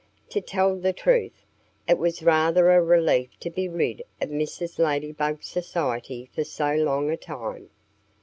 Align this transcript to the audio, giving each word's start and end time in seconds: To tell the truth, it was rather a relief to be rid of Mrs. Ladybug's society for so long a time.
To 0.29 0.41
tell 0.41 0.77
the 0.79 0.93
truth, 0.93 1.45
it 1.87 1.99
was 1.99 2.23
rather 2.23 2.71
a 2.71 2.81
relief 2.81 3.39
to 3.39 3.51
be 3.51 3.69
rid 3.69 4.01
of 4.19 4.29
Mrs. 4.31 4.79
Ladybug's 4.79 5.45
society 5.47 6.27
for 6.33 6.43
so 6.43 6.73
long 6.73 7.11
a 7.11 7.17
time. 7.17 7.69